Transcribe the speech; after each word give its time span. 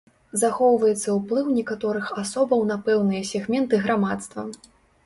Захоўваецца 0.43 1.09
ўплыў 1.17 1.51
некаторых 1.59 2.09
асобаў 2.25 2.67
на 2.73 2.81
пэўныя 2.89 3.31
сегменты 3.35 3.85
грамадства. 3.87 4.53